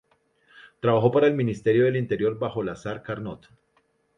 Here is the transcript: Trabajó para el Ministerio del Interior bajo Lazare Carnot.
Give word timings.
Trabajó 0.79 1.11
para 1.11 1.27
el 1.27 1.35
Ministerio 1.35 1.85
del 1.85 1.95
Interior 1.95 2.39
bajo 2.39 2.63
Lazare 2.63 3.03
Carnot. 3.03 3.47